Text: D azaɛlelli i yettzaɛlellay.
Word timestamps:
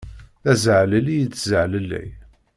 D 0.43 0.45
azaɛlelli 0.51 1.13
i 1.15 1.19
yettzaɛlellay. 1.21 2.09